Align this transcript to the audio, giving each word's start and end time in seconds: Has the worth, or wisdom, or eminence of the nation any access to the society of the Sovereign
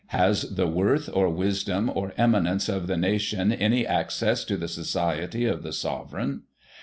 Has 0.07 0.55
the 0.55 0.65
worth, 0.65 1.11
or 1.13 1.29
wisdom, 1.29 1.91
or 1.93 2.11
eminence 2.17 2.67
of 2.67 2.87
the 2.87 2.97
nation 2.97 3.51
any 3.51 3.85
access 3.85 4.43
to 4.45 4.57
the 4.57 4.67
society 4.67 5.45
of 5.45 5.61
the 5.61 5.71
Sovereign 5.71 6.41